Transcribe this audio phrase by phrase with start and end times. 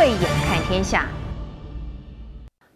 [0.00, 1.06] 慧眼看天下。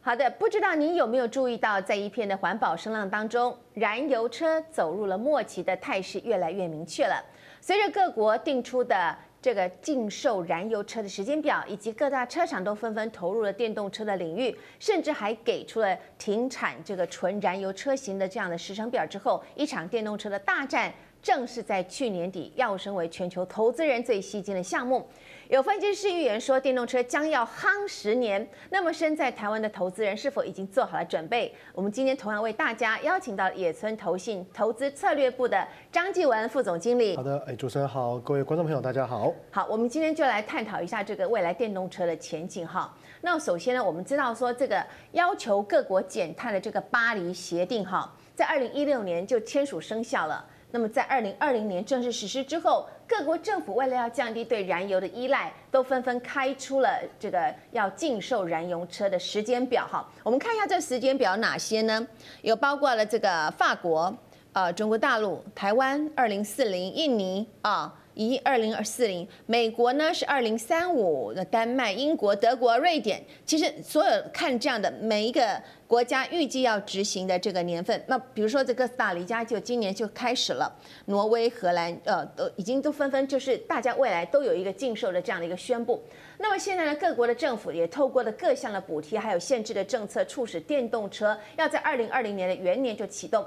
[0.03, 7.25] 好的，不知道您有没有注意到，在一片的环保声浪当中，燃油车走入了末期的态势越来越明确了。
[7.63, 25.09] 随着各国定出的这个禁售燃油车的时间表，以及各大车厂都纷纷投入了电动车的领域，甚至还给出了停产这个纯燃油车型的这样的时程表之后，一场电动车的大战正是在去年底跃升为全球投资人最吸睛的项目。
[25.49, 28.49] 有分析师预言说，电动车将要夯十年。
[28.71, 31.55] 那么，身在台湾的投资人是否已经做好了准备？
[31.75, 37.15] 我们今天同样为大家邀请到野村投信投资策略部的张继文副总经理。
[37.15, 39.31] 好的，哎，主持人好，各位观众朋友，大家好。
[39.51, 42.91] 好，我们今天就来探讨一下这个未来电动车的前景哈。
[43.21, 44.83] 那首先呢，我们知道说这个
[45.13, 50.43] 要求各国减碳的这个巴黎协定哈，在二零一六年就签署生效了。
[50.75, 59.87] 那么在二零二零年正式实施之后，各国政府为了要降低对燃油的依赖，都纷纷开出了这个要禁售燃油车的时间表。
[59.87, 62.05] 哈，我们看一下这时间表哪些呢？
[62.43, 64.13] 有包括了这个法国、
[64.53, 67.95] 呃中国大陆、台湾二零四零、印尼啊。
[68.15, 80.73] 以二零二四零，美国呢是二零三五，那丹麦、英国、德国、瑞典，其实所有看这样的每一个国家预计要执行的这个年份，那比如说这哥斯达黎加就今年就开始了，
[81.07, 86.03] 挪威、荷兰，呃，都已经都纷纷就是大家未来都有一个禁售的这样的一个宣布。
[86.39, 93.45] 那么现在呢，各国的政府也透过了各项的补贴还有限制的政策，促使电动车要在二零二零年的元年就启动。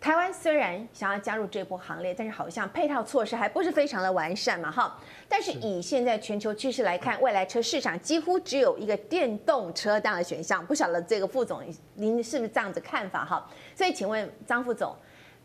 [0.00, 4.96] 台湾虽然想要加入这波行列，但是好像配套措施还不是非常的完善嘛，哈。
[5.28, 10.64] 但是以现在全球趋势来看，未来车市场几乎只有一个电动车这样的选项。
[10.64, 11.62] 不晓得这个副总
[11.94, 13.44] 您是不是这样子看法哈？
[13.74, 14.94] 所以请问张副总，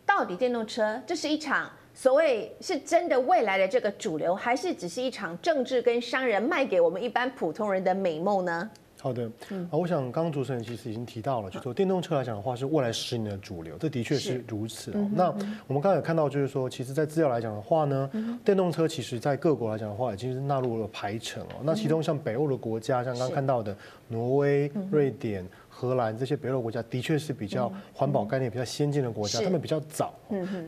[0.06, 8.70] 到底电动车这是一场所谓是真的未来的这个主流，还是只是一场政治跟商人卖给我们一般普通人的美梦呢？
[9.04, 15.10] 好的，嗯，我想刚刚主持人其实已经提到了，就说电动车来讲的话是未来十年的主流，这的确是如此哦。
[15.14, 15.28] 那
[15.68, 18.10] 我们刚才有看到，就是说，其实，在资料来讲的话呢，
[18.46, 21.56] 电动车其实在各国来讲的话，已经是纳入了排程哦。
[21.64, 23.76] 那其中像北欧的国家，像刚刚看到的
[24.08, 25.46] 挪威、瑞典。
[25.76, 30.14] 荷兰这些北欧国家的确是比较环保概念比较先进的国家，他们比较早。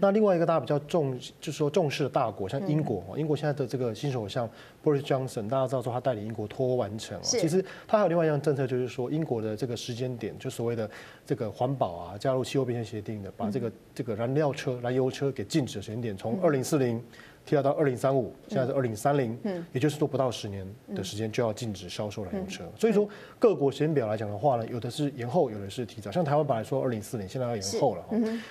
[0.02, 4.50] 那另外一个大家比较重，就是说重视的大国，像英国，英国现在的这个新首相
[4.84, 7.18] Boris Johnson，大家知道说他带领英国脱欧完成。
[7.22, 10.90] 其实他还有另外一项政策，就是说英国的这个时间点，就所谓的
[11.26, 17.00] 这个环保啊，加入气候变迁协定的，把这个这个燃料车、燃油车给禁止的时间点，从二零四零。
[17.46, 19.38] 提到到二零三五，现在是二零三零，
[19.72, 22.64] 也就是说不到十年的时间就要禁止销售燃油车。
[22.78, 23.08] 所以说
[23.38, 26.12] 各国时间表来讲的话呢，有的是延后，有的是提早。
[26.12, 28.04] 像台湾本来说二零四零，现在要延后了。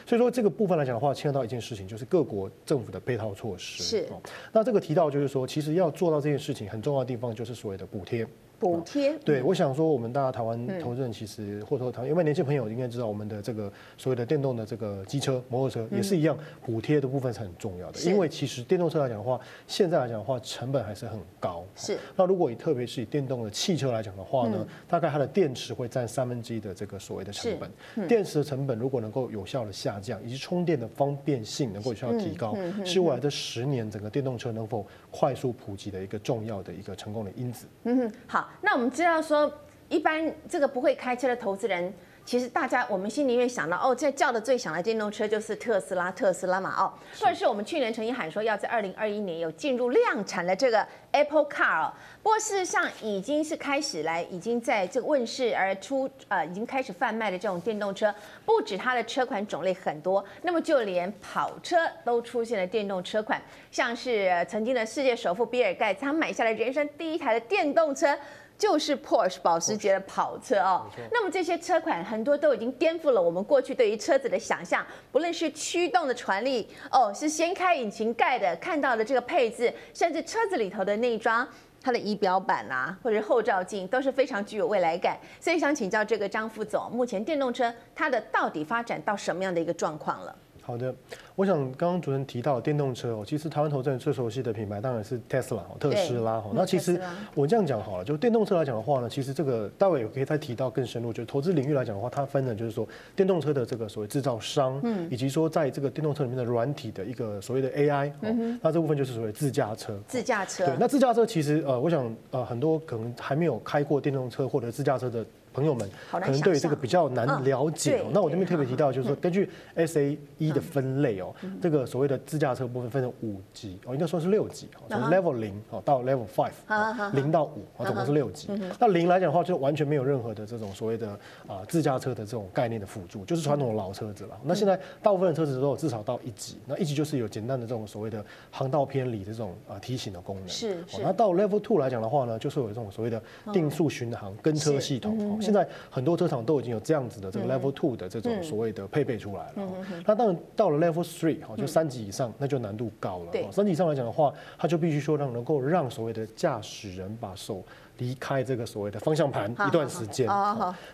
[0.06, 3.82] 所以说这个部分来讲的话，牵扯到一件事情，就是各国政府的配套措施。
[3.82, 4.08] 是。
[4.52, 8.26] 那这个提到就是说，其实要做到这件事情，很重要的地方就是所谓的补贴。
[8.58, 18.00] 补贴对，我想说，我们大家台湾投资人其实或者说台湾，因为年轻朋友应该知道，我们的这个所谓的电动的这个机车、摩托车也是一样，补贴的部分是很重要的。
[18.00, 21.64] 因为其实电动车来讲的话，现在来讲的话，成本还是很高。
[21.76, 21.98] 是。
[22.16, 28.08] 那如果以特别是以电动的汽车来讲的话呢，大概它的电池会占三分之一的这个所谓的成本。
[28.08, 37.66] 电池的成本如果能够有效的下降，以及充电的方便性能够有效的提高，是未来的十年整个电动车能否快速普及的一个重要的一个成功的因子。
[37.84, 38.43] 嗯哼，好。
[38.60, 39.52] 那我们知道说，
[39.88, 41.92] 一般这个不会开车的投资人，
[42.24, 46.90] 其实大家我们心里面想到，哦，这叫的最响的电动车就是特斯拉，特斯拉嘛，哦，
[47.20, 51.92] 或者是我们去年曾经喊说要在二零二一年有进入量产的这个 Apple Car，哦，
[52.22, 58.12] 不过事实上已经是开始来，已经在这个问世而出，呃，已经开始贩卖的这种电动车，
[58.46, 68.16] 不止它的车款种类很多，那么就连跑车都出现了电动车款，像是曾经的世界首富比尔盖茨，他买下了人生第一台的电动车。
[68.56, 81.46] 就是 Porsche 保时捷的跑车哦，那么这些车款很多都已经颠覆了我们过去对于车子的想象，不论是驱动的传力哦，是掀开引擎盖的看到的这个配置，甚至车子里头的内装，
[81.82, 85.18] 它的仪表板啊，或者是后照镜都是非常具有未来感。
[85.40, 90.34] 所以想请教这个张副总，目前电动车它的到底发展到什么样的一个状况了？
[90.66, 90.94] 好的，
[91.36, 96.50] 我想刚刚主持人提到电动车哦，其实台湾投资人最熟悉的品牌当然是 Tesla 特斯拉哈。
[96.54, 96.98] 那其实
[97.34, 109.94] 我这样讲好了，就电动车来讲的话呢，其实这个待会也可以再提到更深入，就是投资领域来讲的话，它分的就是说电动车的这个所谓制造商，嗯，以及说在这个电动车里面的软体的一个所谓的 AI，嗯，那这部分就是所谓自驾车。
[110.08, 110.64] 自驾车。
[110.64, 115.22] 对，那自驾车其实呃，我想呃很多可能还没有开过电动车或者自驾车的。
[115.54, 118.10] 朋友们可能对于这个比较难了解哦。
[118.12, 128.48] 那我这边特别提到，就是说根据 SAE 的分类哦，这个所谓的自驾车部分分成五级哦，应该说是六级哦，从 Level 零哦到 Level Five，零到五啊，总共是六级。
[128.80, 131.08] 那零来讲的话，就完全没有任何的这种所谓的
[131.46, 134.36] 啊自驾车的这种概念的辅助，就是传统的老车子了。
[134.42, 140.48] 那现在大部分的车子都有至少到一级，那一级就是有简单的这种所谓的航道偏离的这种啊提醒的功能。
[140.48, 141.00] 是是。
[141.00, 143.22] 那到 Level Two 来讲的话呢，就是有这种所谓的
[143.52, 145.40] 定速巡航跟车系统。
[145.44, 149.68] 现在很多车厂都已经有这样子的这个 Level Two 的这种所谓的配备出来了。
[150.06, 153.52] 那当然到了 Level Three 哈，就三级以上，那就难度高了。
[153.52, 157.62] 三级以上来讲的话，它就必须说让能够让所谓的驾驶人把手
[157.98, 160.26] 离开这个所谓的方向盘一段时间。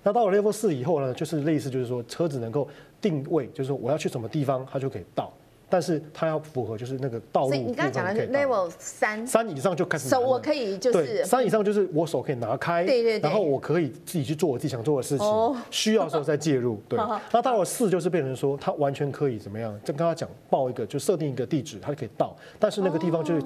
[0.03, 2.69] 那到了 Level 四以后呢，就是类似就是说车子能够
[3.01, 5.33] 定位，就是说我要去什么地方，它就可以到。
[5.71, 7.49] 但是它要符合就是那个道路。
[7.49, 10.09] 所以你刚刚讲的是 Level 三，三以上就开始。
[10.09, 11.25] 手我可以就是。
[11.25, 13.31] 三以上就是我手可以拿开，对对对。
[13.31, 16.83] 然后我可以自己去做我自己想做的事情，需要的时候再介入。
[16.91, 16.99] 对。
[17.33, 19.73] 那到了四就是变成说，它完全可以怎么样？
[19.85, 22.37] 就跟他讲报一个，就设定一个地址，它就可以到。
[22.59, 23.43] 但是那个地方就是。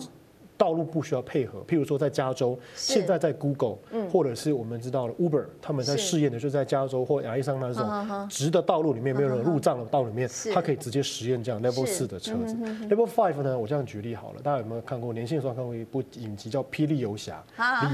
[0.56, 3.76] 道路不需要配合，譬如说在加州，现在在 Google，
[4.12, 12.54] 或者是我们知道的 Uber，他们在试验的就是在加州或亚利桑那这种直的道路里面，没有任何路障的道路里面，它可以直接实验这样 Level 四的车子。
[12.88, 15.12] Level Five 呢，我这样举例好了，大家有没有看过？
[15.12, 17.42] 年轻的时候看过一部影集叫《霹雳游侠》，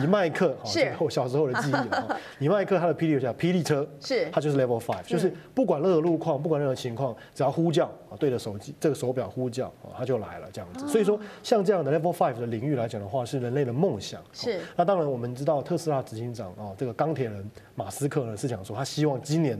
[0.00, 0.92] 李麦克，是。
[0.98, 1.74] 我小时候的记忆。
[2.40, 10.86] 李麦克他的霹雳游侠，霹雳车，是，它就是 Level Five，就是不管任何路况，不管任何情况，只要呼叫啊，对着手机这个手表呼叫啊，它就来了这样子。
[10.88, 14.22] 所以说，像这样的 Level Five 的领域来讲的话，是人类的梦想。
[14.32, 14.60] 是。
[14.76, 19.58] 那当然，我们知道特斯拉执行长啊，这个钢铁人马斯克呢是讲说，他希望今年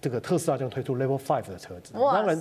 [0.00, 1.92] 这个特斯拉将推出 Level Five 的车子。
[1.92, 2.40] 当然，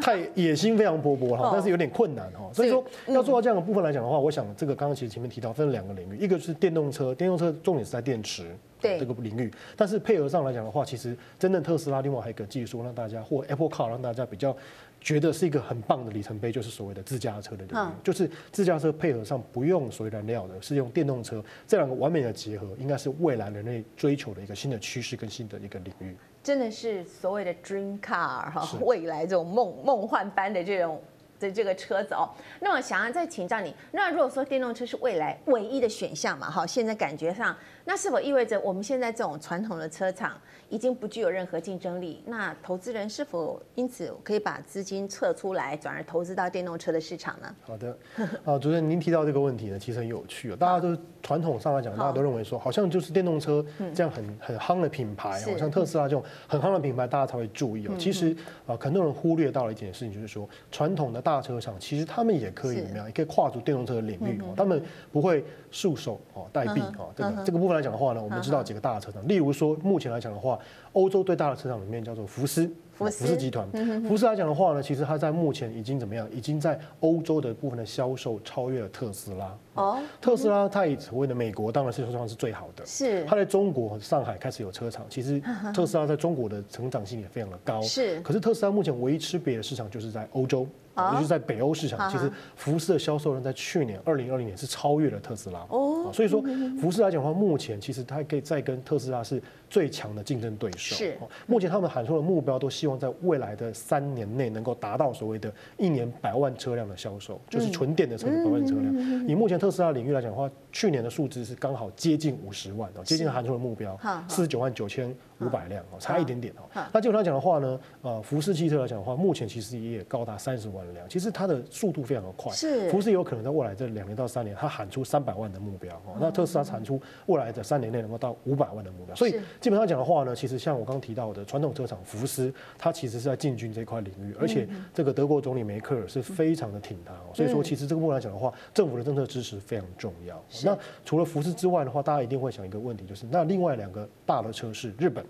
[0.00, 2.50] 太野心非常勃勃哈，但是有点困难哈。
[2.52, 14.56] 所以说，要做到这样的部分来讲的话，我想这个刚刚其实前面提到分两个领域，一个是电动车，电动车重点是在电池对这个领域，但是配合上来讲的话，其实真正特斯拉另外还有一个技术让大家或 Apple Car 让大家比较。
[15.02, 26.16] 觉得是一个很棒的里程碑，就是所谓的自驾车的领域，就是自驾车配合上不用所谓燃料的，是用电动车，这两个完美的结合，应该是未来人类追求的一个新的趋势跟新的一个领域。
[26.42, 31.00] 真的是所谓的 dream car 哈，未来这种梦梦幻般的这种
[31.46, 32.28] 的这个车子哦。
[32.60, 40.32] 那我想要再请教你，那如果说电动车是未来唯一的选项嘛，哈，现在感觉上，那是否意味着我们现在这种传统的车厂？
[40.68, 47.54] 已经不具有任何竞争力，那投资人是否因此可以把资金撤出来，转而投资到电动车的市场呢？
[47.60, 47.94] 好的，
[48.42, 50.56] 啊，主持人您提到这个问题呢，其实很有趣哦。
[50.56, 53.62] 大家都传统上来讲，大家都认为说，好像就是电动车
[53.94, 57.92] 这样很很夯的品牌，好像特斯拉这种很夯的品牌，大家才会注意哦。
[57.98, 58.34] 其实
[58.66, 67.10] 啊，很多人忽略到了一件事情，就是说，传统的大车厂其实他们也可以怎么样，也可以跨足电动车的领域哦，他们不会束手哦待毙哦。
[67.16, 70.58] 这个这个部分来讲的话呢，我们知道几个大的车厂，例如说目前来讲的话。
[70.94, 72.70] 欧洲最大的车厂里面叫做福斯，
[73.04, 73.68] 福斯集团。
[74.02, 76.28] 福斯来讲的话呢，其实它在目前已经怎么样？
[76.32, 79.58] 已经在欧洲的部分的销售超越了特斯拉。
[79.74, 82.84] 哦，特斯拉它以所谓的美国当然是说上是最好的。
[82.86, 83.24] 是。
[83.24, 85.42] 它在中国上海开始有车厂，其实
[85.74, 87.80] 特斯拉在中国的成长性也非常的高。
[87.82, 88.20] 是。
[88.20, 90.66] 可是特斯拉目前唯一吃瘪的市场就是在欧洲。
[90.94, 95.66] 也就是在北欧市场，其实福斯的销售量在去年二零二零年是超越了特斯拉。
[95.70, 96.42] 哦，所以说
[96.78, 100.94] 福斯来讲的话，目前其实它可以再跟特斯拉是最强的竞争对手。
[100.94, 101.16] 是，
[101.46, 109.28] 目前他们喊出的目标都希望在未来的三年内能够达到所谓的一年百万车辆的销售，就是纯电的车子百万车辆。
[109.28, 116.62] 以目前特斯拉领域来讲的话，去年的数字是刚好接近五十万哦，接近韩出的目标四十九万九千五百辆哦，差一点点哦。
[116.92, 121.08] 那基本上讲的话呢，呃，福斯汽车来讲的话，目前其实也高达三十万辆。
[121.08, 126.16] 其实它的速度非常的快，是福斯有可能在未来这两年到三年，它喊出三百万的目标哦。
[126.20, 129.14] 那特斯拉产出未来的三年内能够到五百万的目标。
[129.14, 137.12] 所以基本上讲的话呢，其实像我刚刚提到的传统车厂福斯，它其实是在进军这块领域，而且这个德国总理梅克尔是非常的挺它。
[137.34, 140.42] 所以说，其实这个部分来讲的话，政府的政策支持非常重要。
[140.64, 145.24] 那除了福斯之外的话，大家一定会想一个问题，就是那另外两个大的车是日本。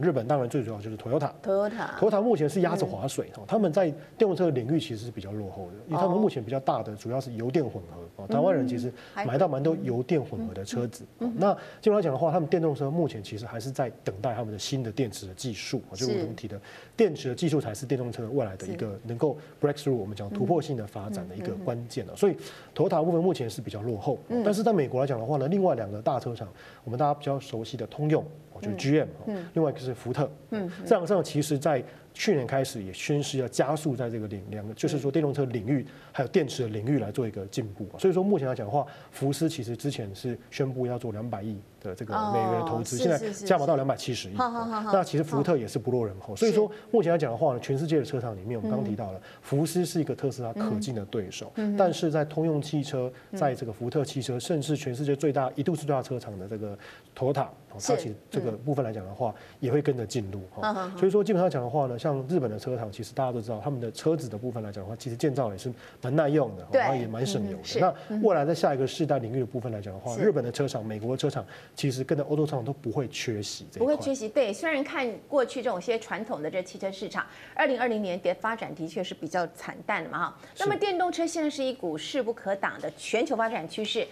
[0.00, 8.92] 日本当然最主要就是 Toyota，Toyota 目前是鸭子划水哦，他们在电动车的领域其实是比较落后的，因为他们目前比较大的主要是油电混合哦，台湾人其实
[9.26, 11.04] 买到蛮多油电混合的车子。
[11.36, 16.60] 那基本上讲的话，他们电动车目前其实还是在等待他们的新的电池的技术，就是我们提的
[16.96, 22.14] 电池的技术才是电动车未来的一个能够 breakthrough 我们讲突破性的发展的一个关键了。
[22.16, 22.36] 所以
[22.74, 26.48] Toyota 部分目前是比较落后，但是在美国来讲的话呢，另外两个大车厂，
[26.84, 28.24] 我们大家比较熟悉的通用。
[28.62, 29.06] 就是 GM，
[29.54, 31.82] 另外一个是福特，嗯，这两个车厂其实，在
[32.14, 37.88] 去年开始也宣示要加速在这个领两个，就是说电动车领域还有电池的领域来做一个进步。
[37.98, 44.34] 所以说目前来讲的话，福斯其实之前是宣布要做两百亿的这个美元的投资，现在加码到两百七十亿。
[44.36, 46.36] 那其实福特也是不落人后。
[46.36, 56.78] 所以说目前来讲的话呢，全世界的车厂里面，我们刚刚提到了福斯是一个特斯拉可敬的对手，但是在通用汽车，在这个福特汽车，甚至全世界最大一度是最大车厂的这个
[57.16, 57.46] Toyota。
[57.80, 60.92] 它其实这个部分来讲的话，也会跟着进入哈。
[60.96, 67.80] 所以说基本上讲的话呢，像日本的车厂，其实大家都知道，他们的车子的部分来讲的话，其实建造也是蛮耐用的，然后也蛮省油的。
[67.80, 73.64] 那未来在下一个世代领域的部分来讲的话，日本的车厂、美国的车厂，其实跟着欧洲车厂都不会缺席。
[73.74, 74.28] 不会缺席。
[74.28, 80.38] 对，虽然看过去这种些传统的这汽车市场，二零二零年的发展的确是比较惨淡的嘛哈。
[80.58, 84.06] 那么电动车现在是一股势不可挡的全球发展趋势。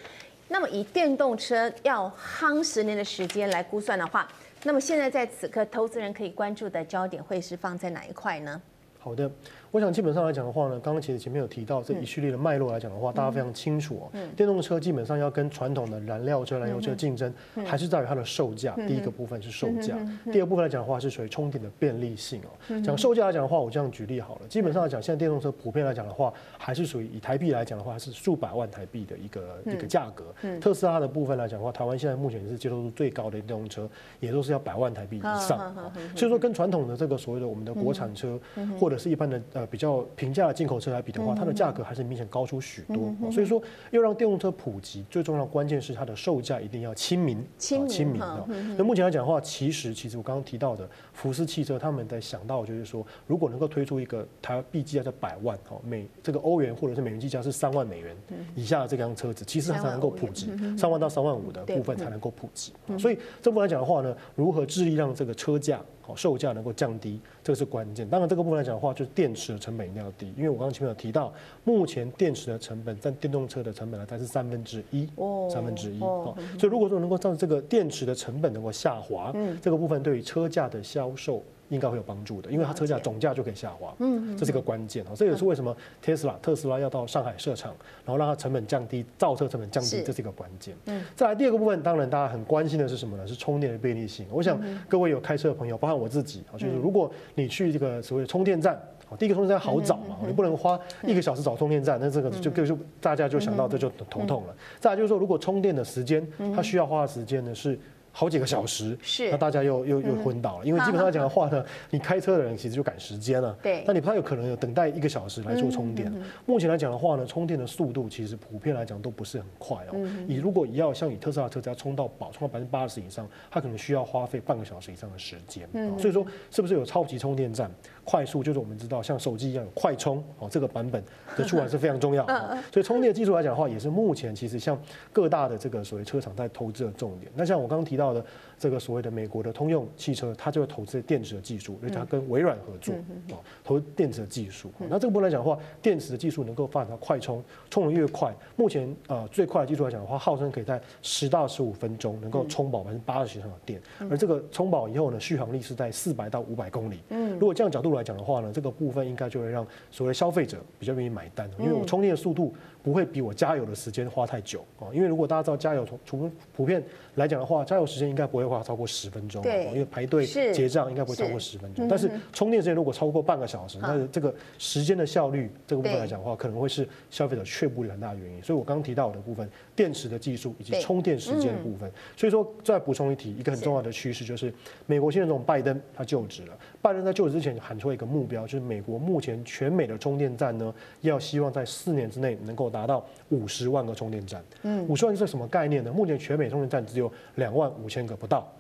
[0.53, 4.27] 那么以电动车要夯十年的时间来估算的话，
[4.65, 8.61] 那么现在在此刻，投资人可以关注的焦点会是放在哪一块呢？
[8.99, 9.31] 好的。
[9.71, 14.19] 我想基本上来讲的话呢，刚刚其实前面有提到这一系列的脉络来讲的话，大家非常清楚哦。
[14.37, 17.33] 电动车基本上要跟传统的燃料车、燃油车竞争，
[17.65, 18.75] 还是在于它的售价。
[18.89, 19.97] 第一个部分是售价，
[20.33, 22.81] 第二部分来讲的话是属于充电的便利性哦。
[22.83, 24.41] 讲售价来讲的话，我这样举例好了。
[24.49, 30.25] 基本上来讲，现在电动车普遍来讲的话，还是属于以台币来讲的话，是数百万台币的一个一个价格。
[30.61, 35.73] 特斯拉的部分来讲的话，台湾现在目前是接受度最高的电动车，也都是要百万台币以上。
[36.17, 38.39] 所以说，跟传统的这个所谓的我们的国产车，
[38.79, 40.41] 或者是一般的呃比较平价。
[40.49, 43.15] 的进口车来比的话，它的价格还是明显高出许多。
[43.31, 47.45] 所以说，要让电动车普及，最重要的关键是它的售价一定要亲民。
[47.59, 48.47] 亲民啊！
[48.77, 58.17] 那目前来讲的话，其实其实我刚刚提到的福斯汽车，他们在想到就是说，如果能够推出一个台币计价在百万哦美这个欧元或者是美元计价是三万美元
[58.55, 62.73] 以下的这辆车子，其实它才能够普及三万到三万五的部分才能够普及。
[62.99, 65.81] 所以这部分来讲的话呢，如何致力让这个车价？
[66.17, 68.09] 售价能够降低，这个是关键。
[68.09, 70.33] 当然，这个部分来讲的话，就是电池的成本一定要低。
[70.37, 71.33] 因为我刚刚前面有提到，
[71.65, 75.09] 目前电池的成本占电动车的成本呢，它是三分之一，
[75.51, 76.01] 三分之一。
[76.01, 81.43] 哦，所以如果说能够让这个电池的成本能够下滑，这个部分对于车价的销售。
[81.71, 85.13] 应该会有帮助的，因为它车价总价就可以下滑，嗯，这是一个关键啊。
[85.15, 87.73] 这也是为什么特斯拉特斯拉要到上海设厂，
[88.05, 90.75] 然后让它成本降低，造车成本降低，这是一个关键。
[90.87, 93.27] 嗯，再来第二个部分，当然大家很关心的是什么呢？
[93.27, 94.27] 是充电的便利性。
[94.31, 98.77] 我想各位有开车的朋友，包括我自己啊，就是如果你去这个所谓的充电站，
[99.17, 104.55] 第一个充电站好找嘛，你不能花一个小时找充电站，那这个就就大家就想到这就头痛了。
[104.81, 107.79] 再来就是说，如果充电的时间，它需要花的时间呢是。
[108.13, 116.13] 好几个小时，是那大家又又又昏倒了，因为基本上讲的话呢，你开车的人其实就赶时间了，对，那你不太有可能有等待一个小时来做充电。
[116.47, 120.09] 目前来讲的话呢，充电的速度其实普遍来讲都不是很快哦。
[120.27, 125.69] 你如果要像以特斯拉车只要充到饱，充到百分之八十以上，它可能需要花费半个小时以上的时间。
[125.99, 127.71] 所以说是不是有超级充电站？
[128.11, 131.01] 快速就是我们知道像手机一样有快充哦，这个版本
[131.37, 132.27] 的出来是非常重要。
[132.73, 134.77] 所以充电技术来讲的话，也是目前其实像
[135.13, 137.31] 各大的这个所谓车厂在投资的重点。
[137.37, 138.01] 那像我刚刚提到。
[138.01, 138.25] 到的
[138.61, 142.93] 这个所谓的美国的通用汽车，它就会投资电池的技术，因为它跟微软合作
[143.31, 144.71] 啊，投电池的技术。
[144.91, 157.01] 那这个部分来讲的话，电池的技术能够发展到快充，充的越快，目前呃最快的技术来讲的话，号称可以在十到十五分钟能够充饱百分之八十以上的电，而这个充饱以后呢，续航力是在四百到五百公里。
[157.09, 162.53] 嗯，如果这样角度来讲的话呢，这个部分应该就会让所谓消费者比较愿意买单，因为我充电的速度。
[162.83, 166.83] 不会比我加油的时间花太久啊，因为如果大家知道加油从从普遍
[167.17, 171.87] 来讲的话，加油时间应该不会花超过十分钟，对，因为排队结账应该不会超过十分钟。
[171.87, 178.43] 但是充电时间如果超过半个小时，那这个时间的效率这个部分来讲的话，可能会是消费者却步的很大的原因。
[178.43, 181.93] 所以我刚刚提到的部分，电池的技术以及充电时间的部分。
[182.17, 184.51] 所以说再补充一提，一个很重要的趋势就是
[184.87, 192.71] 美国现在这种拜登他就职了，拜登在就职之前喊出一个目标，就是美国目前全美的充电站呢，要希望在四年之内能够。
[192.71, 195.93] 达到五十万个充电站，嗯，五十万是什么概念呢？
[195.93, 198.53] 目前全美充电站只有两万五千个不到，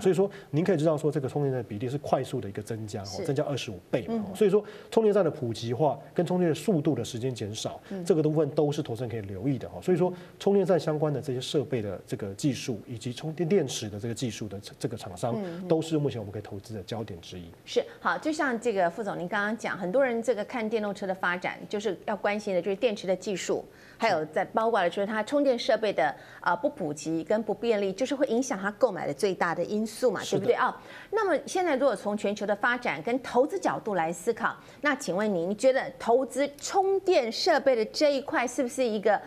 [0.00, 9.80] 所以说您可以知道说这个充电站的比例是快速的一个增加，增加二十五倍嘛，所以说充电站的普及化跟充电的速度的时间减少，这个部分都是投资人可以留意的哈。
[9.80, 15.36] 所以说充电站相关的这些设备的这个技术以及充电电池的这个技术的这个厂商，
[15.68, 17.44] 都是目前我们可以投资的焦点之一。
[17.64, 23.64] 是好，就像这个副总您刚刚讲，很多人这个看电动车的发展，就是要关心的就是电池的技术。
[23.98, 30.74] 还有在包括了，就是它充电设备的啊不普及跟不便利，就是会影响它购买的最大的因素嘛，对不对啊？
[31.10, 39.20] 那么现在如果从全球的发展跟投资角度来思考，那请问您，你觉得投资充电设备的这一块是不是一个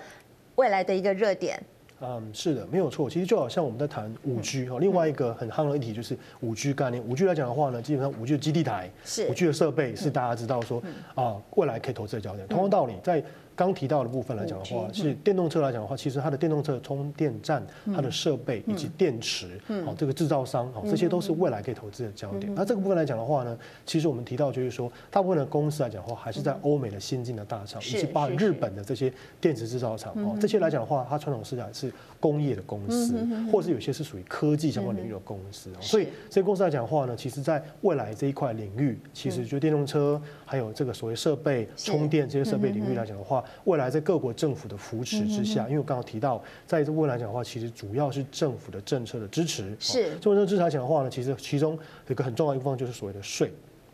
[0.55, 1.61] 未来的一个热点？
[2.01, 3.09] 嗯，是的，没有错。
[3.09, 7.03] 其实就好像我们在谈五 G 哈，另外一个很夯的议题就是五 G 概念。
[7.03, 10.81] 五 G 来讲的话呢，基本上五 G 的基地台，是五 G 的设备是大家知道说
[11.13, 12.47] 啊，未来可以投资的焦点。
[12.47, 13.21] 同样道理，在
[13.59, 17.61] 刚提到的部分来讲的话，是电动车来讲的话，其实它的电动车充电站、
[17.93, 22.55] 它的设备以及电池，好，这个制造商，好，这些都是未来可以投资的焦点。
[22.55, 29.11] 那这个部分来讲的话呢，其实我们提到就是说，大部分的公司来讲的话，还是在欧美的先进的大厂，以及包括日本的这些
[29.41, 33.15] 电池制造厂，哦，这些来讲的话，它传统市场是工业的公司，
[33.51, 35.71] 或是有些是属于科技相关领域的公司。
[35.79, 43.43] 所以这些公司来讲的话呢，其实在未来这一块领域，其实就电动车还有这个所谓设备充电这些设备领域来讲的话。
[43.65, 49.75] 未来在各国政府的扶持之下，因为我刚刚提到，在这未来讲的话，其实主要是政府的政策的支持。
[49.79, 51.73] 是政策支持来讲的话呢，其实其中
[52.07, 53.51] 有一个很重要的一部分就是所谓的税。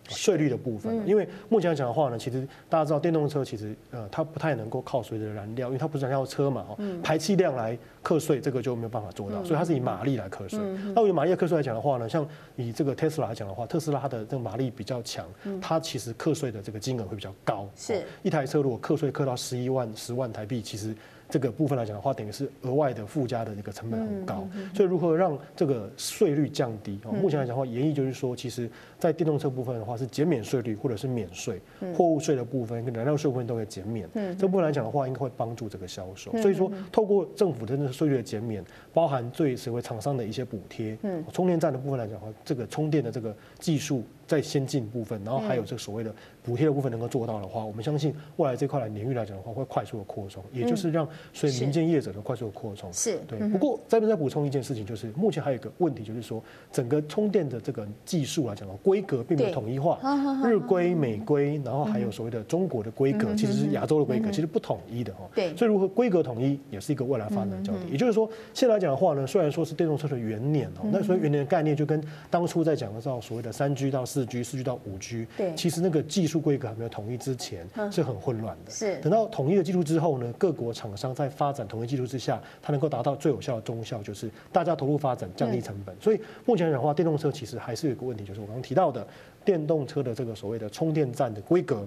[0.10, 10.60] 税率的部分，因为目前来讲的话呢，其实大家知道电动车其实呃它不太能够靠所谓的燃料，因为它不是燃料车嘛，哦，排气量来课税这个就没有办法做到，所以它是以马力来课税。
[10.96, 15.26] 那以马力课税来讲的话呢，像以这个特斯拉来讲的话，特斯拉它的这个马力比较强，
[15.62, 17.68] 它其实课税的这个金额会比较高。
[17.76, 20.96] 是一台车如果课税课到十一万、十万台币，其实。
[21.36, 26.98] 这个部分来讲的话，等于是额外的附加的一个成本很高，所以如何让这个税率降低？
[27.04, 31.60] 哦，目前来讲的话，研议就是说，其实在电动车部分的话是减免税率或者是免税，
[31.94, 34.08] 货物税的部分跟燃料税部分都可以减免。
[34.40, 36.32] 这部分来讲的话，应该会帮助这个销售。
[36.38, 38.64] 所以说，透过政府的那个税率的减免，
[38.94, 40.98] 包含对所谓厂商的一些补贴，
[41.34, 44.02] 充电站的部分来讲的话，这个充电的这个技术。
[44.28, 46.14] 在先进部分，然后还有这个所谓的
[46.44, 52.92] 补贴的部分能够做到的话，我们相信未来这块来领域来讲的话，会快速的扩充，也就是让所以民间业者的快速的扩充。
[52.92, 53.40] 是对。
[53.50, 60.00] 不过这边再补充一件事情，就是目前还有一个问题，就是说整个充电的这个技术来讲的规格并没有统一化，
[60.46, 65.22] 日规、美规，然后还有所谓的中国的规格，其实是亚洲的规格，其实不统一的哈。
[65.36, 65.56] 对。
[65.56, 67.92] 所以如何规格统一，也是一个未来发展的焦点。
[67.92, 78.72] 也就是说，现在来讲的话呢，虽然说是电动车的元年哦，那所以元年的概念就跟当初在讲的到所谓的三 G 到四 G、四 G 到五 G，对，其实那个技术规格还没有统一之前，是很混乱的。
[78.72, 85.94] 是，等到统一的技术之后呢，各国厂商在发展统一技术之下，它能够达到最有效的中效，就是大家投入发展，降低成本。
[86.00, 89.06] 所以目前来讲的话，电动车其实还是有一个问题，就是我刚刚提到的
[89.44, 91.86] 电动车的这个所谓的充电站的规格。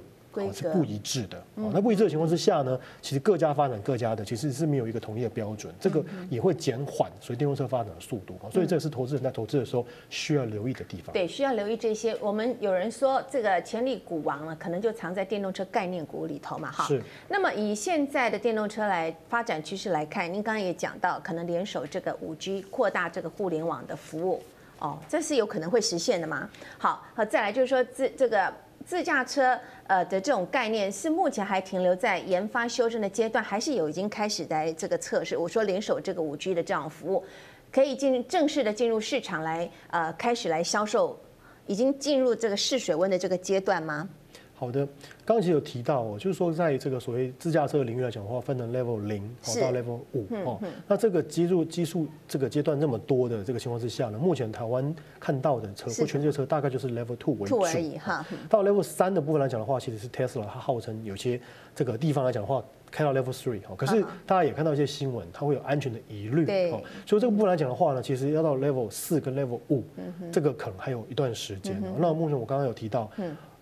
[0.52, 1.42] 是不一致的。
[1.54, 8.38] 那不一致的情况之下呢，其实各家发展各家的，其实是没有一个统一的标准，这个也会减缓所以电动车发展的速度。
[8.52, 11.12] 所以这是投资人在投资的时候需要留意的地方。
[11.12, 12.16] 对，需要留意这些。
[12.20, 16.84] 我们有人说这个潜力股王呢，可能就藏在电动车概念股里头嘛，哈。
[16.84, 17.02] 是。
[17.28, 24.42] 那么以现在的电动车来发展趋势来看，您刚刚也讲到，可能联手这个五 G 扩大这个互联网的服务，
[24.78, 26.48] 哦，这是有可能会实现的吗？
[26.78, 28.52] 好，好，再来就是说这这个。
[28.88, 35.36] 自驾车呃的这种概念是目前还停留在研发修正的阶段，还是有已经开始在这个测试？
[35.36, 37.22] 我说联手这个五 G 的这样服务，
[37.70, 41.20] 可以进正式的进入市场来呃开始来销售，
[41.66, 44.08] 已经进入这个试水温的这个阶段吗？
[44.58, 44.84] 好的，
[45.24, 50.60] 刚刚其实有提到哦，就是说在这个所谓自驾车的领域来讲的话，分成 level 零到 level 五哦。
[50.88, 58.26] 那这个基数基数这个阶段那么多的这个情况之下呢，目前台湾看到的车或全世界车大概就是 level two 为主而已哈。
[58.50, 61.40] 到 level 三的部分来讲的话，其实是 Tesla 它号称有些
[61.72, 63.76] 这个地方来讲的话，开到 level three 哦。
[63.76, 66.82] 可是大家也看到一些新闻，它会有安全的疑虑哦。
[67.06, 69.84] 所以这个部分来讲的话呢，其实要到 level 四跟 level 五，
[70.32, 71.80] 这个可能还有一段时间。
[71.96, 73.08] 那目前我刚刚有提到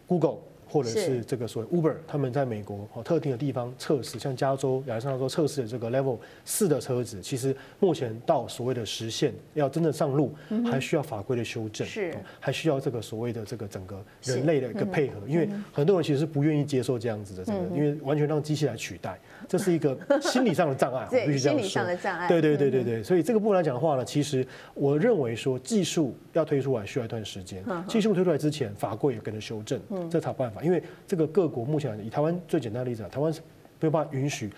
[0.07, 0.39] ，Google。
[0.69, 1.25] 或者是。
[1.27, 10.35] 这个所谓 Uber，他们在美国哦特定的地方测试，像加州、亚利桑那州测试的这个 Level 四的车子，其实目前到所谓的实现要真的上路，
[10.71, 12.15] 还需要法规的修正，是。
[12.39, 21.63] 还需要这个所谓的这个整个人类的一个配合，因为很多人其实是不愿意接受这样子的这个，因为完全让机器来取代，这是一个心理上的障碍， 我必须这样说。
[21.63, 22.29] 心理上的障碍。
[22.29, 30.63] 对对对对对，所以这个部分来讲的话呢，其实我认为说技术要推出来需要一段时间，技术推出来之前，法规也跟着修正，这才有办法。
[30.67, 33.41] 因为这个各国目前以台湾最简单的例子啊，台湾是
[33.79, 34.51] 没有办法允许。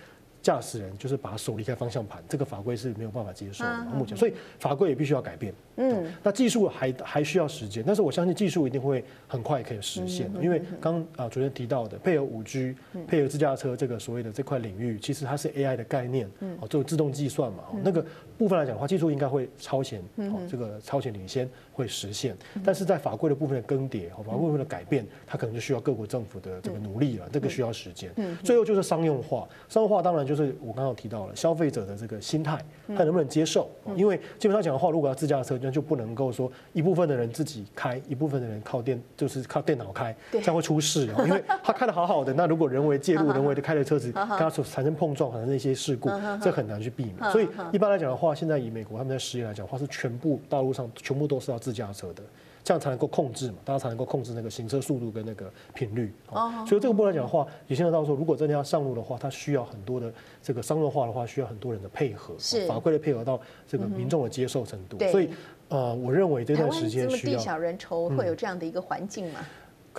[0.49, 3.85] 驾驶人就是把手离开方向盘，这个法规是没有办法接受的。
[3.95, 5.53] 目前，所以法规也必须要改变。
[5.77, 10.43] 嗯，那技术还还需要时间，但是我相信技术一定会很快可以实现的。
[10.43, 12.75] 因为刚啊主持人提到的配合五 G、
[13.07, 16.27] 配合自驾车这个所谓的这块领域，其实它是 AI 的概念，
[16.63, 18.03] 哦，做自动计算嘛，那个
[18.39, 22.35] 部分来讲的话，技术应该会超前，哦，这个超前领先会实现。
[22.65, 28.11] 但是在法规的部分的更迭，法规部分的改变，它可能就需要各国政府的这个努力了，这个需要时间。
[28.43, 30.38] 最后就是商用化，商用化当然就是。
[30.39, 32.65] 就是我刚刚提到了消费者的这个心态，
[32.97, 33.69] 他能不能接受？
[33.97, 41.09] 因为基本上讲的话，如果要自驾车，那就不能够说一部分的人自己开，一部分的人靠电，就是靠电脑开，这样会出事。
[41.27, 46.09] 因为他开的好好的，那如果人为介入，人为的开的车子跟他所产生碰撞，产生一些事故，
[46.41, 47.33] 这很难去避免。
[47.33, 52.23] 所以一般来讲的话，现在以美国他们在实验来讲的话，是全部道路上全部都是要自驾车的。
[52.65, 56.13] 这样才能够控制嘛，大家才能够控制那个行车速度跟那个频率。
[56.31, 64.99] 哦，所以这个部分来讲的话，也牵涉到说，如果真的要上路的话，它需要很多的这个商业化的话，需要很多人的配合，是法规的配合到这个民众的接受程度。
[65.11, 65.31] 所以，
[65.69, 67.39] 呃，我认为这段时间需要。
[67.39, 69.41] 地小人稠，会有这样的一个环境吗？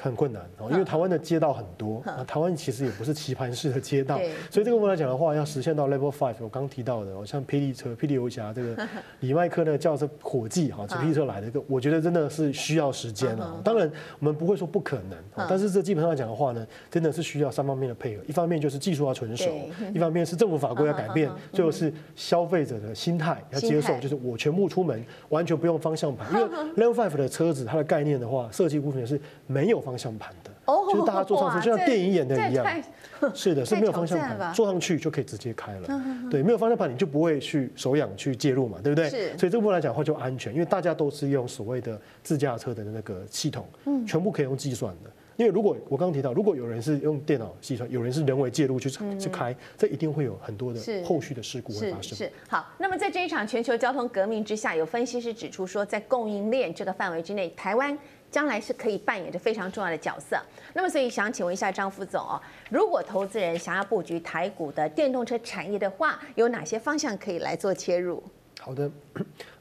[0.02, 4.18] 很困难哦，因为台湾的街道很多，啊，台湾其实也不是棋盘式的街道，
[4.50, 8.88] 所以这个部分来讲的话，要实现到 Level Five，我刚提到的，像霹雳车、霹雳游侠这个
[9.20, 13.60] 李麦克那个叫做火计哈，从霹雳车来的一个，我觉得真的是需要时间啊。
[13.64, 19.50] 当然，我们不会说不可能，但是这基本上来讲的话呢，真的是需要三方面的配合，一方面就是技术要成熟，
[19.94, 26.46] 一方面是政府法规要改变，最后是消费者的心态要接受，就是我全部出门完全不用方向盘，因为
[26.86, 30.52] Level Five 的车子它的概念的话，设计部分是没有方向盘的。
[30.92, 32.66] 就是大家坐上去，就像电影演的一样，
[33.34, 35.90] 是的，是没有方向盘，坐上去就可以直接开了。
[36.30, 39.10] 对，没有方向盘你就不会去手痒去介入嘛，对不对？
[39.10, 39.36] 是。
[39.36, 43.68] 所以这部分来讲的话就安全，因为大家都是用所谓的自驾车的那个系统，
[44.06, 45.10] 全部可以用计算的。
[45.38, 52.16] 因为如果我刚刚提到，如果有人是用电脑计算，有人是人为介入去去开，这一定会有很多的后续的事故会发生。
[52.16, 52.32] 是。
[52.48, 57.98] 好，那么在这一场全球交通革命之下，有分析师指出说，在供应链这个范围之内，台湾。
[58.32, 60.38] 将来是可以扮演着非常重要的角色。
[60.74, 68.24] 那么，所以想请问一下张副总哦，如果投资人想要布局台股的电动车产业的话，有哪些方向可以来做切入？
[68.60, 68.92] 好的。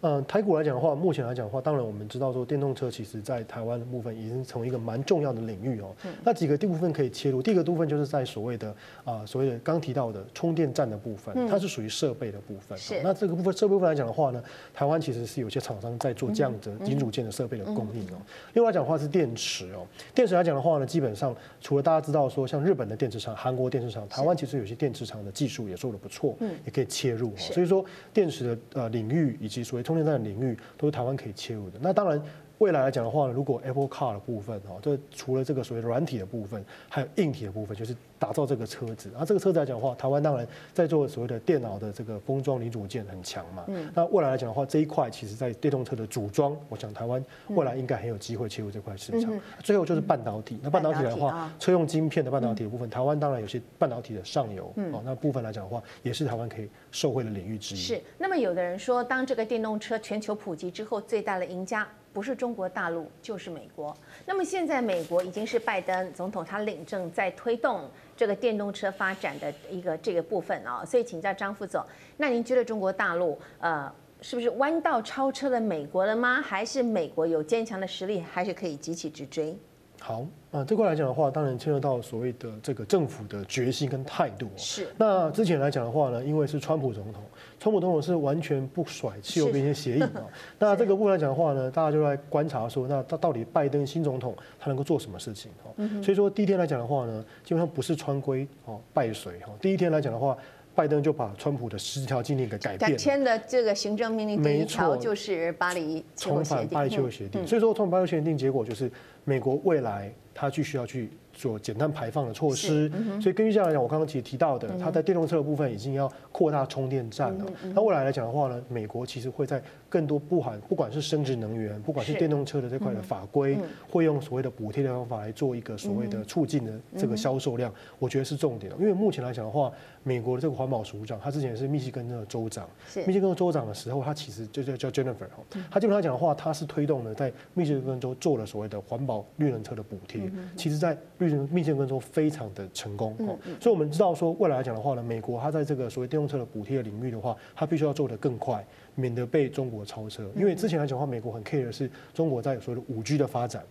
[0.00, 5.94] 嗯，台股来讲的话，目前来讲的话，当然我们知道说电动车其实在台湾的部分已经成为一个蛮重要的领域哦。
[6.24, 12.78] 那几个部分可以切入，第一个部分就是在所谓的啊，所谓的刚提到的充电站的部分，它是属于设备的部分。
[12.78, 13.00] 是。
[13.02, 18.18] 那这个部分设备部分来讲的话呢，台湾其实是有些厂商在做这样的零组件的设备的供应哦。
[18.54, 27.37] 另外来讲的话是电池哦，电池来讲的话呢，基本上除了大家知道说像日本的电池厂、韩国电池厂，台湾其实有些电池厂的技术也做得不错，嗯，也可以切入。
[27.37, 30.55] 所以说电池的呃领域以及所谓充电站的领域。
[30.77, 31.79] 都是台湾可以切入的。
[31.81, 32.22] 那当然，
[32.59, 37.94] 未来来讲的话呢，如果 Apple Car 的部分哦，就除了这个所谓的软体的部分，还有硬体的部分，就是。
[38.21, 40.44] 打造这个车子，啊，这个车子来讲的话，台湾当然
[40.75, 43.64] 在做所谓的电脑的这个封装零组件很强嘛。
[43.68, 43.88] 嗯。
[43.94, 49.40] 那未来来讲的话，这一块其实在电动车的组装，我想台湾未来应该很有机会切入这块市场。
[49.62, 57.79] 最后就是半导体，那半导体的话，车用晶片的半导体的部分，台湾当然有些半导体的上游，哦，那部分来讲的话，也是台湾可以受惠的领域之一。
[57.79, 58.03] 是。
[58.18, 61.87] 那么有的人说，当这个电动车全球普及之后，最大的赢家
[62.18, 63.96] 不是中国大陆，就是美国。
[64.26, 67.88] 那么现在美国已经是拜登总统他领证在推动。
[68.16, 71.81] 这个电动车发展的一个这个部分啊，所以请教张副总，
[72.16, 73.88] 那您觉得中国大陆呃
[74.20, 76.42] 是不是弯道超车了美国了吗？
[76.42, 79.57] 还是美国有坚强的实力，还是可以急起直追？
[80.00, 84.48] 好，啊，这块来讲的话，当然牵涉到所谓的这个政府的决心跟态度。
[84.56, 84.88] 是。
[84.96, 87.22] 那之前来讲的话呢，因为是川普总统，
[87.58, 90.11] 川普总统是完全不甩气候变迁协议啊。
[90.58, 95.50] 那这个部分来讲的话呢，大家就来观察说，那他到底拜登新总统他能够做什么事情？
[95.64, 99.50] 哦，所以说第一天来讲的话呢，基本上不是川规哦败水哦。
[99.61, 100.37] 第一天来讲的话。
[100.74, 108.88] 拜登就把川普的十条禁令给改变，签的这个行政命令第一条就是巴黎重返巴黎气候协定，所以说重返巴黎气候协定结果就是
[109.28, 111.10] 美国未来它就需要去。
[111.38, 112.90] 做减碳排放的措施，
[113.22, 117.46] 所以根据这样来讲，我刚刚其实提到的，它在电动车的部分已经要扩大充电站了。
[117.72, 123.59] 那未来来讲的话呢，美国其实会在更多不含，不管是生质能源，不管是电动车的这块的法规，
[123.90, 128.72] 会用所谓的补贴的方法来做一个所谓的促进的这个销售量，我觉得是重点。
[128.79, 129.72] 因为目前来讲的话，
[130.03, 132.68] 美国的这个环保署长，他之前是密西根的州长，
[133.07, 135.27] 密西根的州长的时候，他其实就叫叫 Jennifer
[135.70, 140.31] 他基本上讲的话，他是推动了在密西根州做了所谓的环保绿能车的补贴。
[140.57, 148.66] 其实，在绿密歇根州非常的成功哦，所以我们知道说未来来讲的话呢，美国它在这个所谓电动车的补贴领域的话，它必须要做得更快，
[149.00, 150.28] 免得被中国超车。
[150.34, 153.62] 因为之前来讲的话，美国很 care 的是中国在所谓的五 G 的发展，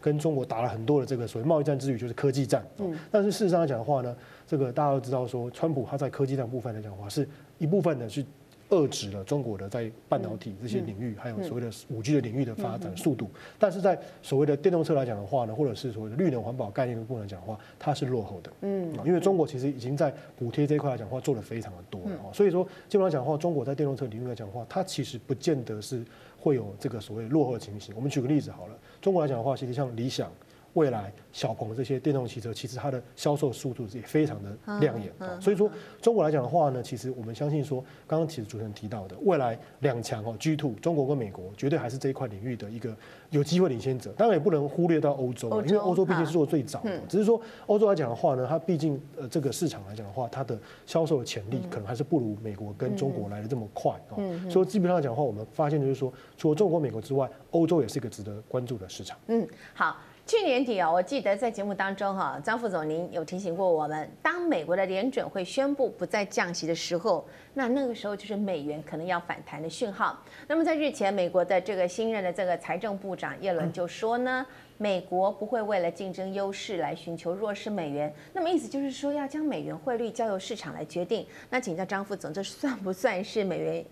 [0.00, 2.64] 跟中国打了很多的这个所谓贸易战之余，就是科技战。
[3.10, 4.14] 但是事实上来讲的话呢，
[4.46, 7.26] 这个大家都知道说，川普他在科技战部分来讲的话，是
[7.58, 8.24] 一部分的去。
[8.70, 13.30] 遏制了中国的在半导体这些领域，还有所谓的五 G 的领域的发展速度。
[13.58, 18.52] 但是在所谓的电动车来讲的话呢，或者是所谓的绿能环保概念的部分来讲的话，它是落后的。
[18.62, 22.32] 嗯，因为中国其实已经在补贴这一块来讲的话做的非常的多了。
[22.32, 26.04] 所以说基本上讲的话，中国在电动车领域来讲的话，它其实不见得是
[26.38, 27.94] 会有这个所谓落后的情形。
[27.94, 30.30] 我们举个例子好了，中国来讲的话，其实像理想。
[30.74, 35.38] 未来小鹏的这些电动汽车，其实它的销售速度也非常的亮眼啊。
[35.40, 35.70] 所以说，
[36.02, 42.94] 中国来讲的话呢，其实我们相信说，刚刚其实主持人提到的，未来两强哦，G two 中国跟美国绝对还是这一块领域的一个
[43.30, 44.12] 有机会领先者。
[44.16, 47.00] 当然也不能忽略到欧洲，因为欧洲毕竟是做最早的。
[47.08, 54.18] 只是说欧洲来讲的话呢，它毕竟呃这个市场来讲的话，它的销售的潜力可能还是不如美国跟中国来的这么快啊。
[54.50, 59.16] 所以基本上来讲的话，我们发现就是说，除了中国、美国之外，欧洲也是一个值得关注的市场。
[59.28, 59.96] 嗯，好。
[60.26, 70.18] 去年底啊，我记得在节目当中哈，张副总您有提醒过我们，当美国的联准会宣布不再降息的时候，那那个时候就是美元可能要反弹的讯号。
[70.48, 74.46] 那么在日前，美国的这个新任的这个财政部长耶伦就说呢，
[74.78, 78.10] 美国不会为了竞争优势来寻求弱势美元。
[78.32, 81.26] 那么意思就是说，要将美元汇率交由市场来决定。
[81.50, 83.84] 那请教张副总，这算不算是美元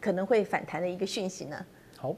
[0.00, 1.66] 可能会反弹的一个讯息呢？
[1.96, 2.14] 好。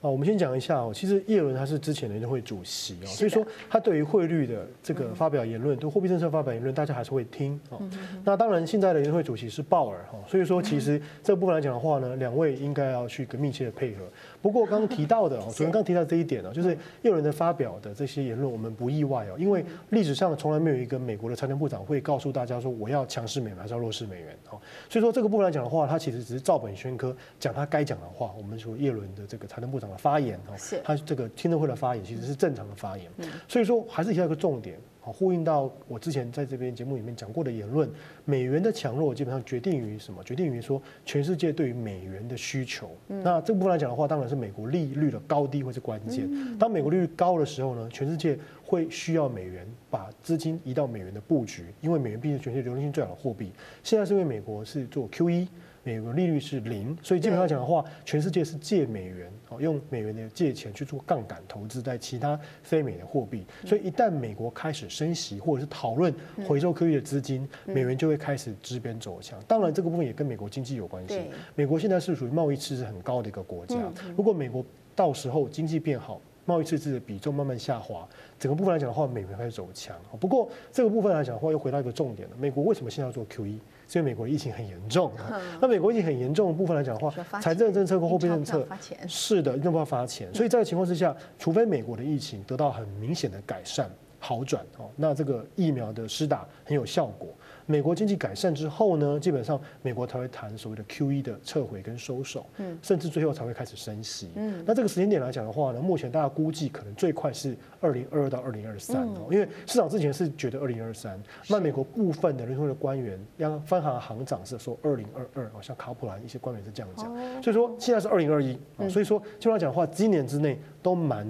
[0.00, 0.92] 啊，我们先讲一下哦。
[0.94, 7.80] 其实叶伦他是之前的联准会主席哦，所以说他对于汇率的这个发表言论，对货币政策发表言论，大家还是会听哦。
[8.24, 14.04] 那当然，现在的联准会主席是鲍尔哈，所以说其实这部分来讲的话呢，两位应该要去更密切的配合。
[14.40, 24.60] 不过刚刚提到的哦，主持人刚提到这一点呢，就是叶伦的发表的这些言论，我们不意外哦，因为历史上从来没有一个美国的财政部长会告诉大家说我要强势美元还是要弱势美元哦。
[24.88, 28.32] 所以说这个部分来讲的话，他其实只是照本宣科讲他该讲的话。
[28.36, 33.10] 我们说耶伦的这个财政部长的发言哦，他这个听证会的发言其实是正常的发言。
[33.48, 34.78] 所以说还是提到一个重点。
[35.12, 37.88] 呼应到我之前在这边节目里面讲过的言论，
[38.24, 40.22] 美元的强弱基本上决定于什么？
[40.24, 42.90] 决定于说全世界对于美元的需求。
[43.06, 46.28] 那这部分来讲的话，当然是美国利率的高低会是关键。
[46.58, 53.52] 当美国利率高的时候呢，全世界会需要美元把资金移到美元的布局，因为美元毕竟是全世界流动性最好的货币。
[53.82, 55.46] 现在是因为美国是做 QE。
[55.86, 63.46] 美国利率是零，所以基本上讲的话，全世界是借美元，哦，用美元的借钱去做杠杆投资在其他非美的货币。
[63.64, 66.12] 所以一旦美国开始升息，或者是讨论
[66.44, 69.38] 回收 QE 的资金，美元就会开始支边走强。
[69.46, 71.20] 当然，这个部分也跟美国经济有关系。
[71.54, 73.76] 美国现在是属于贸易赤字很高的一个国家，
[74.16, 79.94] 如果美国到时候经济变好，贸易赤字的比重慢慢下滑，整个部分来讲的话，美元开始走强。
[80.18, 83.58] 不过这个部分来讲的话，又回到一个重点了：美国为什么现在要做 QE？
[83.88, 85.12] 所以美国疫情很严重，
[85.60, 88.66] 那美国疫情很严重的部分来讲的话，财政政策和货币政策
[89.06, 90.32] 是的，一定要发钱。
[90.34, 97.28] 所以在这个情况之下，除非美国的疫情得到很明显的改善、好转哦，那这个疫苗的施打很有效果。
[97.66, 121.26] 美国经济改善之后呢，基本上美国才会谈所谓的 QE 的撤回跟收手，嗯，甚至最后才会开始升息，嗯，那这个时间点来讲的话呢，目前大家估计可能最快是二零二二到二零二三哦，因为市场之前是觉得二零二三，那美国部分的联储会的官员，央分行行长是说二零二二，好像卡普兰一些官员是这样讲，所以说现在是二零二一啊，所以说基本上讲的话，今年之内都蛮。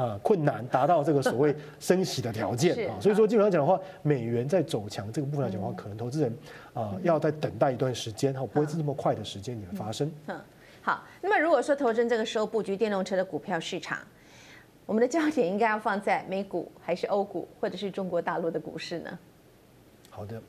[0.00, 6.34] 呃，困难达到这个所谓 升息的条件啊，所以说基本上讲的话，美元在走强这个部分来讲的话，可能投资人
[6.72, 10.10] 啊要再等待一段时间哈，不会是这么快的时间点发生。
[10.28, 10.40] 嗯，
[10.80, 13.98] 好，那么如果说投资人这个时候布局电动车的股票市场，
[14.86, 19.18] 我们的焦点应该要放在美股还是欧股，或者是中国大陆的股市呢？
[20.08, 20.40] 好的。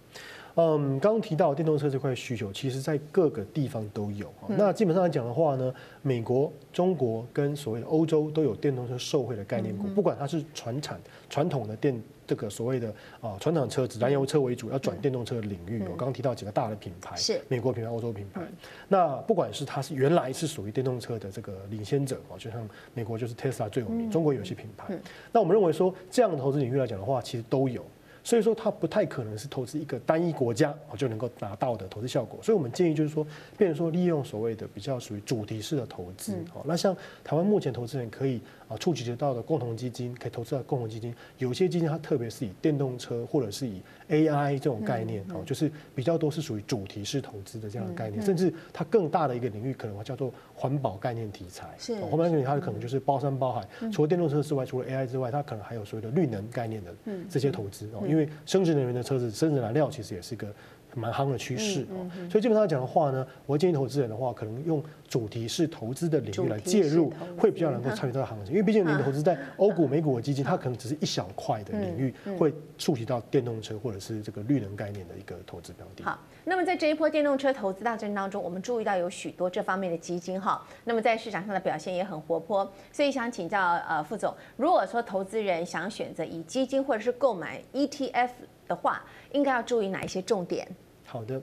[0.56, 4.32] 嗯，刚刚提到电动车这块需求，其实在各个地方都有。
[4.48, 9.88] 那基本上来讲的话呢，美国、中国跟所谓的欧洲都有电动车受惠的概念股。
[9.90, 15.82] 不管它是传产传统的电这个所谓的啊传统车子燃油车为主，要转电动车的领域。
[15.84, 18.42] 我刚刚提到几个大的品牌，是美国品牌、欧洲品牌。
[18.88, 24.98] 那不管是它是原来是属于电动车的这个领先者哦，就像美国就是 Tesla 最有名，中国有些品牌。
[25.32, 27.86] 那我们认为说，这样的投资领域来讲的话，其实都有。
[28.24, 32.40] 所以说，它不太可能是投资一个单一国家就能够达到的投资效果。
[32.44, 33.26] 所以我们建议就是说，
[33.58, 36.34] 变成说利用所谓的比较属于主题式的投资。
[36.54, 38.40] 好，那像台湾目前投资人可以
[38.72, 41.14] 啊触及得到的共同基金，可以投资到共同基金。
[41.38, 48.22] 有些基金它特别是以电动车或者是以 AI 这种概念哦，就是比较多是属于主题式投资的这样的概念。
[48.24, 51.76] 甚至它更大的一个领域可能叫做环保概念题材。
[51.78, 56.94] 是，环保概念它可能就是包山包海，除了电动车之外，除了 AI 之外，它可能还有所谓的绿能概念的
[57.30, 58.04] 这些投资哦。
[58.08, 60.48] 因为生质能源的车子，生质燃料其实也是一个
[60.96, 62.10] 蛮夯的趋势哦。
[62.30, 68.54] 所以基本上讲的话呢，我建议投资人的话，可能用主题式投资的领域来介入，会比较能够参与到行情。
[68.54, 76.04] 因为毕竟你投资在欧股、美股的基金，它可能只是一小块的领域，会触及到电动车或者是这个绿能概念的一个投资标的。
[76.04, 82.70] 好，那么在这一波电动车投资大战当中，我们注意到有许多这方面的基金哈，那么在市场上的表现也很活泼。
[82.92, 88.30] 所以想请教呃副总，如果说投资人想选择以基金或者是购买 ETF。
[88.72, 89.04] 的话，
[89.34, 90.66] 应该要注意哪一些重点？
[91.06, 91.42] 好的，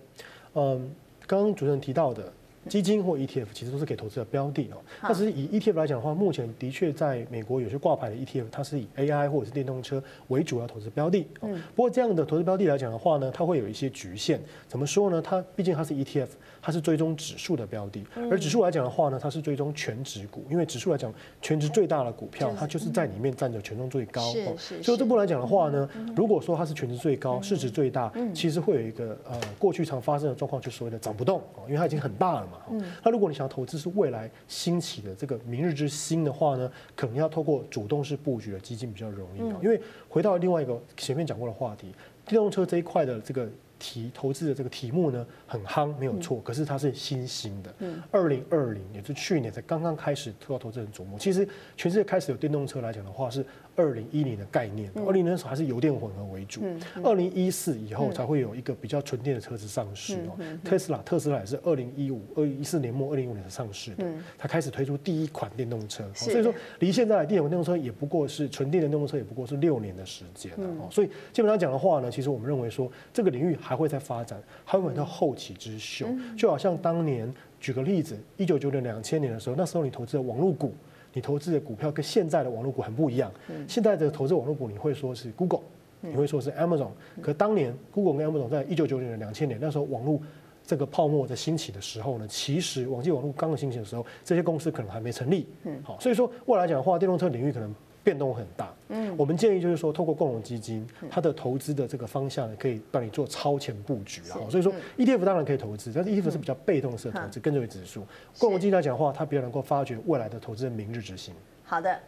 [0.54, 0.90] 嗯，
[1.26, 2.32] 刚刚主持人提到的
[2.66, 4.80] 基金或 ETF 其实都是给投资的标的哦。
[5.02, 11.26] 但是以 ETF 来讲的话，目前的确在美国有些挂牌的 ETF，它是以 AI 或者是电动车为主要投资标的。
[11.42, 11.62] 嗯。
[11.76, 14.40] 不过这样的投资标的来讲的话呢，它会有一些局限。
[14.66, 15.20] 怎么说呢？
[15.20, 16.28] 它毕竟它是 ETF，
[16.60, 18.04] 它是追踪指数的标的。
[18.30, 24.20] 而指数来讲的话呢，它是追踪全值股，因为指数来讲，全值最大的股票，它就是在里面占着权重最高。
[24.32, 24.82] 是是。
[24.82, 32.58] 所以这部来讲的话呢，如果说它是全值最高、市值最大，其实会有一个呃过去常发生的状况，就所谓的涨不动，因为它已经很大了嘛。
[32.70, 32.84] 嗯。
[33.04, 39.38] 那如果你想要投资是未来兴起的这个明日之星的话呢，可能要透过主动式布局的基金比较容易。
[39.62, 41.92] 因为回到另外一个前面讲过的话题，
[42.26, 43.48] 电动车这一块的这个。
[43.78, 46.40] 题投资的这个题目呢，很夯，没有错。
[46.44, 47.74] 可是它是新兴的，
[48.10, 51.18] 二零二零也是去年才刚刚开始受到投资人瞩目。
[51.18, 53.44] 其实全世界开始有电动车来讲的话，是
[53.76, 54.90] 二零一零的概念。
[55.06, 56.62] 二零年的时候还是油电混合为主，
[57.04, 60.36] 二零一四以后才会有一个比较纯电的车子上市哦。
[60.64, 64.04] 特斯拉，特斯拉也是二零一五、二零一四年末、二零一五年才上市的，
[64.36, 66.04] 它开始推出第一款电动车。
[66.14, 70.88] 所以说，离现在电动电动车也不过是纯电的电动车，也不过是六年的时间了哦。
[70.90, 73.56] 所以基本上讲的话呢，其实我们认为说这个领域。
[73.68, 76.06] 还会再发展，还会到后起之秀，
[76.38, 80.72] 就好像当年举个例子，一九九零两千年的时候，那时候你投资的网络股，
[81.12, 83.30] 你投资的股票跟现在的网络股很不一样。
[83.68, 85.60] 现在的投资网络股，你会说是 Google，
[86.00, 86.88] 你会说是 Amazon，
[87.20, 90.18] 可当年 Google 跟 Amazon 在一九九零年两千年那时候网络
[90.64, 95.46] 这个泡沫在兴起的时候呢，其实网际网络刚刚兴起的时候，这些公司可能还没成立。
[95.64, 97.70] 嗯好，所以说未来讲的话，电动车领域可能。
[98.02, 104.40] 变动很大，嗯，我们建议就是说，透过共同基金，它的投资的这个方向呢，可以帮你做超前布局啊。
[104.50, 108.06] 所以说，ETF 当然可以投资，但是 ETF 是比较被动式的投资，跟着指数。
[108.38, 111.34] 共同基金来讲的话，它比较能够发掘未来的投资人明日之星。
[111.64, 111.98] 好的。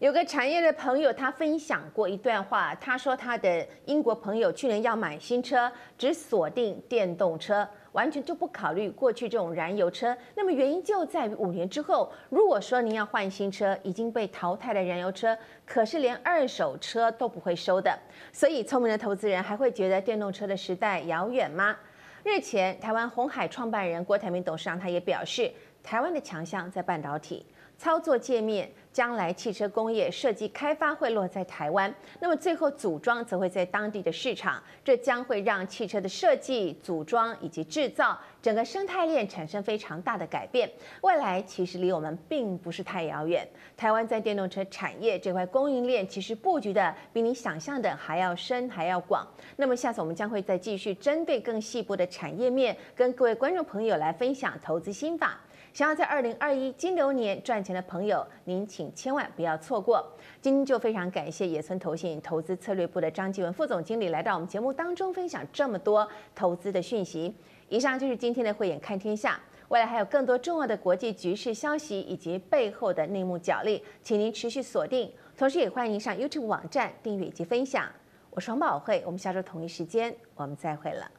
[0.00, 2.74] 有个产业的朋友，他分享过一段话。
[2.74, 10.16] 他说，他的英国朋友去年要买新车，只锁定电动车，完全就不考虑过去这种燃油车。
[10.34, 17.98] 那么原因就在于五年之后，如果说您要换新车，已经被淘汰的燃油车，可是连二手车都不会收的。
[18.32, 21.76] 所以，聪明的投资人还会觉得电动车的时代遥远吗？
[22.24, 25.50] 日前，台湾鸿海创办人郭台铭董事长他也表示，
[25.82, 27.46] 台湾的强项在半导体。
[27.76, 40.70] 操作界面，将来汽车工业设计开发会落在台湾，那么最后组装则会在当地的市场，这将会让汽车的设计、组装以及制造整个生态链产生非常大的改变。
[41.00, 43.44] 未来其实离我们并不是太遥远，
[43.76, 49.26] 台湾在电动车产业这块供应链其实布局的比你想象的还要深还要广。
[49.56, 55.40] 那么下次我们将会再继续针对更细部的产业面，跟各位观众朋友来分享投资心法。
[55.74, 60.08] 想要在二零二一金牛年赚钱的朋友，您请千万不要错过。
[60.40, 67.34] 今天就非常感谢野村投信投资策略部的张继文副总经理来到我们节目当中分享这么多投资的讯息。
[67.68, 75.10] 以上就是今天的慧眼看天下，未来还有更多重要的国际局势消息以及背后的内幕角力，请您持续锁定。
[75.36, 77.90] 同时也欢迎上 YouTube 网站订阅以及分享。
[78.30, 81.10] 我是黄宝慧，我们下周同一时间我们再会了。